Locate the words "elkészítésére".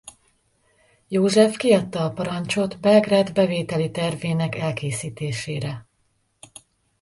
4.55-5.87